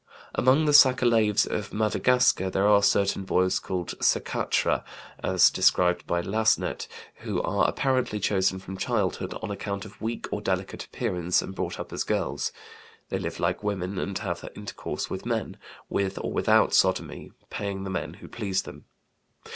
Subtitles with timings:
[0.33, 4.83] Among the Sakalaves of Madagascar there are certain boys called sekatra,
[5.21, 10.41] as described by Lasnet, who are apparently chosen from childhood on account of weak or
[10.41, 12.51] delicate appearance and brought up as girls.
[13.09, 17.91] They live like women and have intercourse with men, with or without sodomy, paying the
[17.91, 18.85] men who please them.